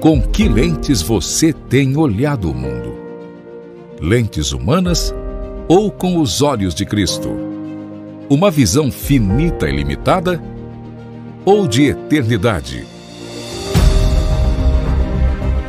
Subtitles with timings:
[0.00, 2.94] Com que lentes você tem olhado o mundo?
[3.98, 5.14] Lentes humanas
[5.66, 7.30] ou com os olhos de Cristo?
[8.28, 10.42] Uma visão finita e limitada
[11.46, 12.86] ou de eternidade?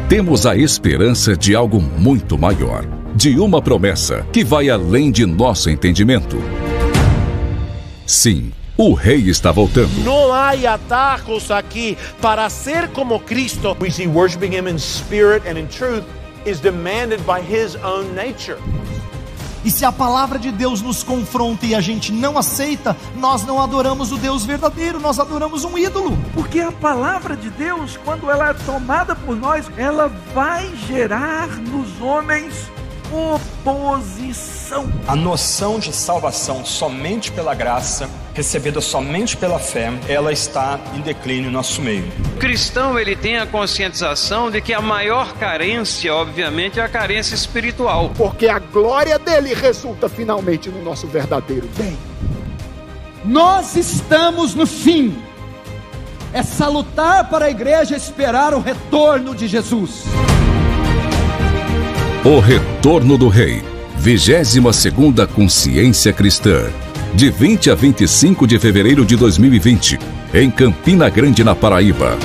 [0.09, 2.85] Temos a esperança de algo muito maior,
[3.15, 6.37] de uma promessa que vai além de nosso entendimento.
[8.05, 10.03] Sim, o rei está voltando.
[10.03, 13.75] Não há atajos aqui para ser como Cristo.
[13.81, 16.03] We see worshiping him in spirit and in truth
[16.45, 18.59] is demanded by his own nature.
[19.65, 23.61] E se a palavra de Deus nos confronta e a gente não aceita, nós não
[23.61, 26.17] adoramos o Deus verdadeiro, nós adoramos um ídolo.
[26.33, 31.99] Porque a palavra de Deus, quando ela é tomada por nós, ela vai gerar nos
[31.99, 32.69] homens
[33.11, 34.91] oposição.
[35.07, 41.45] A noção de salvação somente pela graça, recebida somente pela fé, ela está em declínio
[41.45, 42.11] no nosso meio.
[42.35, 47.35] O cristão ele tem a conscientização de que a maior carência, obviamente, é a carência
[47.35, 48.11] espiritual.
[48.15, 51.97] Porque a glória dele resulta finalmente no nosso verdadeiro bem.
[53.23, 55.17] Nós estamos no fim.
[56.33, 60.03] É salutar para a igreja esperar o retorno de Jesus.
[62.29, 63.63] O Retorno do Rei.
[63.99, 66.65] 22 segunda Consciência Cristã.
[67.13, 69.97] De 20 a 25 de fevereiro de 2020,
[70.33, 72.17] em Campina Grande, na Paraíba.